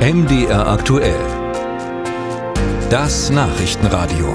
MDR 0.00 0.66
aktuell. 0.66 1.20
Das 2.88 3.28
Nachrichtenradio. 3.28 4.32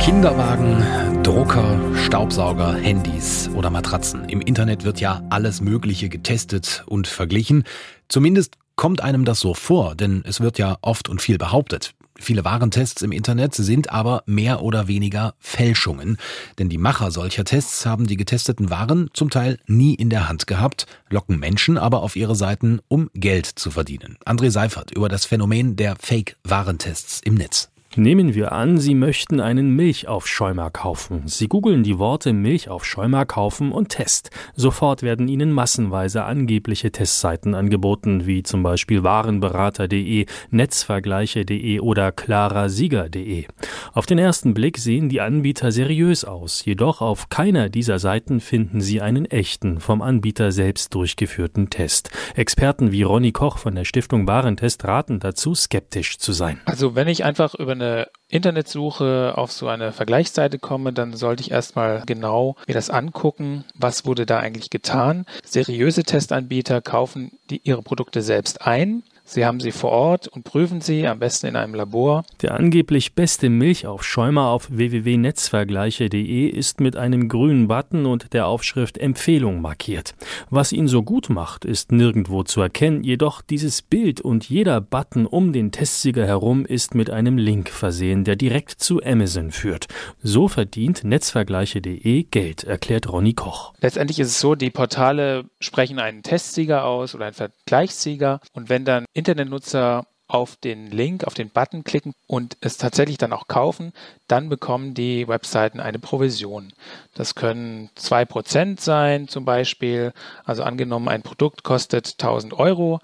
Kinderwagen, 0.00 1.22
Drucker, 1.22 1.78
Staubsauger, 1.94 2.74
Handys 2.74 3.48
oder 3.54 3.70
Matratzen. 3.70 4.28
Im 4.28 4.40
Internet 4.40 4.82
wird 4.82 4.98
ja 4.98 5.22
alles 5.30 5.60
Mögliche 5.60 6.08
getestet 6.08 6.82
und 6.86 7.06
verglichen. 7.06 7.62
Zumindest 8.08 8.56
kommt 8.74 9.00
einem 9.00 9.24
das 9.24 9.38
so 9.38 9.54
vor, 9.54 9.94
denn 9.94 10.24
es 10.26 10.40
wird 10.40 10.58
ja 10.58 10.78
oft 10.82 11.08
und 11.08 11.22
viel 11.22 11.38
behauptet. 11.38 11.94
Viele 12.20 12.44
Warentests 12.44 13.00
im 13.00 13.12
Internet 13.12 13.54
sind 13.54 13.90
aber 13.90 14.22
mehr 14.26 14.62
oder 14.62 14.88
weniger 14.88 15.34
Fälschungen, 15.38 16.18
denn 16.58 16.68
die 16.68 16.76
Macher 16.76 17.10
solcher 17.10 17.44
Tests 17.44 17.86
haben 17.86 18.06
die 18.06 18.18
getesteten 18.18 18.68
Waren 18.68 19.08
zum 19.14 19.30
Teil 19.30 19.58
nie 19.66 19.94
in 19.94 20.10
der 20.10 20.28
Hand 20.28 20.46
gehabt, 20.46 20.86
locken 21.08 21.38
Menschen 21.38 21.78
aber 21.78 22.02
auf 22.02 22.16
ihre 22.16 22.36
Seiten, 22.36 22.80
um 22.88 23.08
Geld 23.14 23.46
zu 23.46 23.70
verdienen. 23.70 24.18
André 24.26 24.50
Seifert 24.50 24.90
über 24.90 25.08
das 25.08 25.24
Phänomen 25.24 25.76
der 25.76 25.96
Fake-Warentests 25.98 27.22
im 27.24 27.34
Netz. 27.36 27.70
Nehmen 27.96 28.36
wir 28.36 28.52
an, 28.52 28.78
Sie 28.78 28.94
möchten 28.94 29.40
einen 29.40 29.74
Milchaufschäumer 29.74 30.70
kaufen. 30.70 31.22
Sie 31.26 31.48
googeln 31.48 31.82
die 31.82 31.98
Worte 31.98 32.32
Milchaufschäumer 32.32 33.26
kaufen 33.26 33.72
und 33.72 33.88
Test. 33.88 34.30
Sofort 34.54 35.02
werden 35.02 35.26
Ihnen 35.26 35.50
massenweise 35.50 36.22
angebliche 36.22 36.92
Testseiten 36.92 37.52
angeboten, 37.52 38.26
wie 38.26 38.44
zum 38.44 38.62
Beispiel 38.62 39.02
warenberater.de, 39.02 40.26
netzvergleiche.de 40.50 41.80
oder 41.80 42.12
klarasieger.de. 42.12 43.46
Auf 43.92 44.06
den 44.06 44.18
ersten 44.18 44.54
Blick 44.54 44.78
sehen 44.78 45.08
die 45.08 45.20
Anbieter 45.20 45.72
seriös 45.72 46.24
aus, 46.24 46.64
jedoch 46.64 47.00
auf 47.00 47.28
keiner 47.28 47.70
dieser 47.70 47.98
Seiten 47.98 48.38
finden 48.38 48.80
Sie 48.80 49.00
einen 49.00 49.24
echten, 49.24 49.80
vom 49.80 50.00
Anbieter 50.00 50.52
selbst 50.52 50.94
durchgeführten 50.94 51.70
Test. 51.70 52.10
Experten 52.36 52.92
wie 52.92 53.02
Ronny 53.02 53.32
Koch 53.32 53.58
von 53.58 53.74
der 53.74 53.84
Stiftung 53.84 54.28
Warentest 54.28 54.84
raten 54.84 55.18
dazu, 55.18 55.56
skeptisch 55.56 56.18
zu 56.18 56.30
sein. 56.30 56.60
Also 56.66 56.94
wenn 56.94 57.08
ich 57.08 57.24
einfach 57.24 57.56
über 57.56 57.79
eine 57.80 58.08
Internetsuche 58.28 59.34
auf 59.36 59.50
so 59.52 59.68
eine 59.68 59.92
Vergleichsseite 59.92 60.58
komme, 60.58 60.92
dann 60.92 61.14
sollte 61.14 61.42
ich 61.42 61.50
erstmal 61.50 62.02
genau 62.06 62.56
mir 62.66 62.74
das 62.74 62.90
angucken, 62.90 63.64
was 63.74 64.06
wurde 64.06 64.26
da 64.26 64.38
eigentlich 64.38 64.70
getan. 64.70 65.26
Seriöse 65.44 66.04
Testanbieter 66.04 66.80
kaufen 66.80 67.32
die, 67.50 67.60
ihre 67.64 67.82
Produkte 67.82 68.22
selbst 68.22 68.62
ein, 68.62 69.02
Sie 69.32 69.46
haben 69.46 69.60
sie 69.60 69.70
vor 69.70 69.92
Ort 69.92 70.26
und 70.26 70.42
prüfen 70.42 70.80
sie, 70.80 71.06
am 71.06 71.20
besten 71.20 71.46
in 71.46 71.54
einem 71.54 71.76
Labor. 71.76 72.24
Der 72.42 72.54
angeblich 72.54 73.14
beste 73.14 73.48
Milchaufschäumer 73.48 74.48
auf 74.48 74.66
www.netzvergleiche.de 74.72 76.48
ist 76.48 76.80
mit 76.80 76.96
einem 76.96 77.28
grünen 77.28 77.68
Button 77.68 78.06
und 78.06 78.32
der 78.32 78.48
Aufschrift 78.48 78.98
Empfehlung 78.98 79.60
markiert. 79.60 80.16
Was 80.50 80.72
ihn 80.72 80.88
so 80.88 81.04
gut 81.04 81.30
macht, 81.30 81.64
ist 81.64 81.92
nirgendwo 81.92 82.42
zu 82.42 82.60
erkennen, 82.60 83.04
jedoch 83.04 83.40
dieses 83.40 83.82
Bild 83.82 84.20
und 84.20 84.48
jeder 84.48 84.80
Button 84.80 85.26
um 85.26 85.52
den 85.52 85.70
Testsieger 85.70 86.26
herum 86.26 86.66
ist 86.66 86.96
mit 86.96 87.08
einem 87.08 87.38
Link 87.38 87.68
versehen, 87.68 88.24
der 88.24 88.34
direkt 88.34 88.82
zu 88.82 89.00
Amazon 89.00 89.52
führt. 89.52 89.86
So 90.24 90.48
verdient 90.48 91.04
Netzvergleiche.de 91.04 92.24
Geld, 92.24 92.64
erklärt 92.64 93.08
Ronny 93.08 93.34
Koch. 93.34 93.74
Letztendlich 93.80 94.18
ist 94.18 94.30
es 94.30 94.40
so, 94.40 94.56
die 94.56 94.70
Portale 94.70 95.44
sprechen 95.60 96.00
einen 96.00 96.24
Testsieger 96.24 96.84
aus 96.84 97.14
oder 97.14 97.26
einen 97.26 97.34
Vergleichssieger 97.34 98.40
und 98.54 98.68
wenn 98.68 98.84
dann 98.84 99.04
Internetnutzer 99.20 100.06
auf 100.28 100.56
den 100.56 100.90
Link, 100.90 101.24
auf 101.24 101.34
den 101.34 101.50
Button 101.50 101.84
klicken 101.84 102.14
und 102.26 102.56
es 102.60 102.78
tatsächlich 102.78 103.18
dann 103.18 103.32
auch 103.32 103.48
kaufen, 103.48 103.92
dann 104.28 104.48
bekommen 104.48 104.94
die 104.94 105.28
Webseiten 105.28 105.80
eine 105.80 105.98
Provision. 105.98 106.72
Das 107.14 107.34
können 107.34 107.90
2% 107.98 108.80
sein 108.80 109.28
zum 109.28 109.44
Beispiel. 109.44 110.12
Also 110.44 110.62
angenommen, 110.62 111.08
ein 111.08 111.22
Produkt 111.22 111.64
kostet 111.64 112.12
1000 112.12 112.54
Euro. 112.54 113.00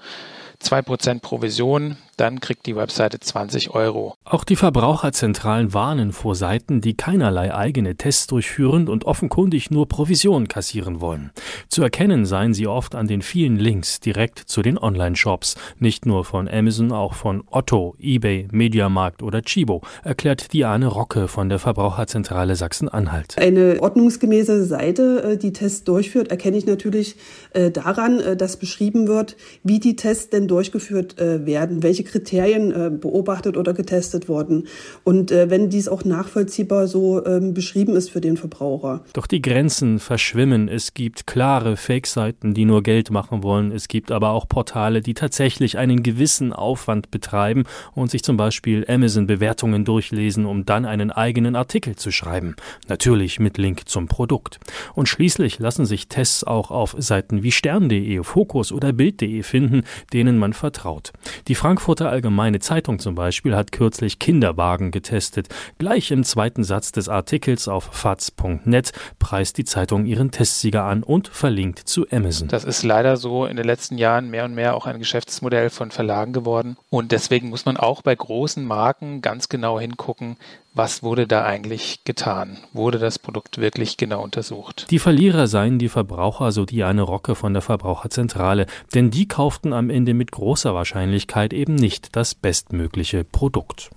2% 0.62 1.20
Provision, 1.20 1.96
dann 2.16 2.40
kriegt 2.40 2.66
die 2.66 2.76
Webseite 2.76 3.20
20 3.20 3.70
Euro. 3.70 4.14
Auch 4.24 4.44
die 4.44 4.56
Verbraucherzentralen 4.56 5.74
warnen 5.74 6.12
vor 6.12 6.34
Seiten, 6.34 6.80
die 6.80 6.94
keinerlei 6.94 7.54
eigene 7.54 7.96
Tests 7.96 8.26
durchführen 8.26 8.88
und 8.88 9.04
offenkundig 9.04 9.70
nur 9.70 9.86
Provision 9.86 10.48
kassieren 10.48 11.00
wollen. 11.00 11.30
Zu 11.68 11.82
erkennen 11.82 12.24
seien 12.24 12.54
sie 12.54 12.66
oft 12.66 12.94
an 12.94 13.06
den 13.06 13.22
vielen 13.22 13.56
Links 13.56 14.00
direkt 14.00 14.38
zu 14.38 14.62
den 14.62 14.78
Online-Shops, 14.78 15.56
nicht 15.78 16.06
nur 16.06 16.24
von 16.24 16.48
Amazon, 16.48 16.92
auch 16.92 17.14
von 17.14 17.44
Otto, 17.50 17.94
eBay, 18.00 18.48
Mediamarkt 18.50 19.22
oder 19.22 19.42
Chibo, 19.42 19.82
erklärt 20.02 20.52
Diane 20.52 20.86
Rocke 20.86 21.28
von 21.28 21.48
der 21.48 21.58
Verbraucherzentrale 21.58 22.56
Sachsen-Anhalt. 22.56 23.36
Eine 23.38 23.78
ordnungsgemäße 23.80 24.64
Seite, 24.64 25.22
äh, 25.22 25.36
die 25.36 25.52
Tests 25.52 25.84
durchführt, 25.84 26.28
erkenne 26.28 26.56
ich 26.56 26.66
natürlich 26.66 27.16
äh, 27.52 27.70
daran, 27.70 28.20
äh, 28.20 28.36
dass 28.36 28.56
beschrieben 28.56 29.06
wird, 29.06 29.36
wie 29.62 29.80
die 29.80 29.96
Tests 29.96 30.30
denn 30.30 30.45
durchgeführt 30.46 31.16
werden, 31.18 31.82
welche 31.82 32.04
Kriterien 32.04 32.72
äh, 32.72 32.90
beobachtet 32.90 33.56
oder 33.56 33.74
getestet 33.74 34.28
wurden. 34.28 34.66
Und 35.04 35.30
äh, 35.30 35.50
wenn 35.50 35.70
dies 35.70 35.88
auch 35.88 36.04
nachvollziehbar 36.04 36.86
so 36.86 37.24
ähm, 37.24 37.54
beschrieben 37.54 37.96
ist 37.96 38.10
für 38.10 38.20
den 38.20 38.36
Verbraucher. 38.36 39.04
Doch 39.12 39.26
die 39.26 39.42
Grenzen 39.42 39.98
verschwimmen. 39.98 40.68
Es 40.68 40.94
gibt 40.94 41.26
klare 41.26 41.76
Fake-Seiten, 41.76 42.54
die 42.54 42.64
nur 42.64 42.82
Geld 42.82 43.10
machen 43.10 43.42
wollen. 43.42 43.72
Es 43.72 43.88
gibt 43.88 44.10
aber 44.10 44.30
auch 44.30 44.48
Portale, 44.48 45.00
die 45.00 45.14
tatsächlich 45.14 45.78
einen 45.78 46.02
gewissen 46.02 46.52
Aufwand 46.52 47.10
betreiben 47.10 47.64
und 47.94 48.10
sich 48.10 48.22
zum 48.22 48.36
Beispiel 48.36 48.84
Amazon-Bewertungen 48.88 49.84
durchlesen, 49.84 50.46
um 50.46 50.64
dann 50.64 50.84
einen 50.84 51.10
eigenen 51.10 51.56
Artikel 51.56 51.96
zu 51.96 52.10
schreiben. 52.10 52.56
Natürlich 52.88 53.40
mit 53.40 53.58
Link 53.58 53.88
zum 53.88 54.08
Produkt. 54.08 54.58
Und 54.94 55.08
schließlich 55.08 55.58
lassen 55.58 55.86
sich 55.86 56.08
Tests 56.08 56.44
auch 56.44 56.70
auf 56.70 56.94
Seiten 56.98 57.42
wie 57.42 57.52
stern.de, 57.52 58.22
Fokus 58.22 58.72
oder 58.72 58.92
Bild.de 58.92 59.42
finden, 59.42 59.82
denen 60.12 60.35
man 60.38 60.52
vertraut. 60.52 61.12
Die 61.48 61.54
Frankfurter 61.54 61.96
Frankfurter 61.96 62.10
Allgemeine 62.10 62.58
Zeitung 62.58 62.98
zum 62.98 63.14
Beispiel 63.14 63.54
hat 63.54 63.70
kürzlich 63.70 64.18
Kinderwagen 64.18 64.90
getestet. 64.90 65.48
Gleich 65.78 66.10
im 66.10 66.24
zweiten 66.24 66.64
Satz 66.64 66.90
des 66.90 67.08
Artikels 67.08 67.68
auf 67.68 67.90
faz.net 67.92 68.92
preist 69.18 69.56
die 69.58 69.64
Zeitung 69.64 70.04
ihren 70.04 70.30
Testsieger 70.30 70.84
an 70.84 71.02
und 71.02 71.28
verlinkt 71.28 71.78
zu 71.80 72.06
Amazon. 72.10 72.48
Das 72.48 72.64
ist 72.64 72.82
leider 72.82 73.16
so 73.16 73.46
in 73.46 73.56
den 73.56 73.66
letzten 73.66 73.98
Jahren 73.98 74.30
mehr 74.30 74.44
und 74.44 74.54
mehr 74.54 74.74
auch 74.74 74.86
ein 74.86 74.98
Geschäftsmodell 74.98 75.70
von 75.70 75.90
Verlagen 75.90 76.32
geworden. 76.32 76.76
Und 76.90 77.12
deswegen 77.12 77.50
muss 77.50 77.64
man 77.64 77.76
auch 77.76 78.02
bei 78.02 78.14
großen 78.14 78.64
Marken 78.64 79.22
ganz 79.22 79.48
genau 79.48 79.78
hingucken, 79.78 80.36
was 80.76 81.02
wurde 81.02 81.26
da 81.26 81.44
eigentlich 81.44 82.04
getan? 82.04 82.58
Wurde 82.74 82.98
das 82.98 83.18
Produkt 83.18 83.58
wirklich 83.58 83.96
genau 83.96 84.22
untersucht? 84.22 84.86
Die 84.90 84.98
Verlierer 84.98 85.46
seien 85.46 85.78
die 85.78 85.88
Verbraucher, 85.88 86.52
so 86.52 86.66
Diane 86.66 87.00
Rocke 87.00 87.34
von 87.34 87.54
der 87.54 87.62
Verbraucherzentrale, 87.62 88.66
denn 88.94 89.10
die 89.10 89.26
kauften 89.26 89.72
am 89.72 89.88
Ende 89.88 90.12
mit 90.12 90.32
großer 90.32 90.74
Wahrscheinlichkeit 90.74 91.54
eben 91.54 91.74
nicht 91.74 92.14
das 92.14 92.34
bestmögliche 92.34 93.24
Produkt. 93.24 93.90